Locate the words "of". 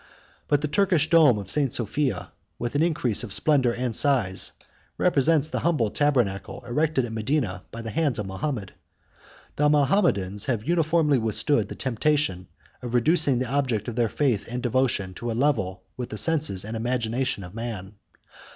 1.37-1.51, 3.23-3.31, 8.17-8.25, 12.81-12.95, 13.87-13.95, 17.43-17.53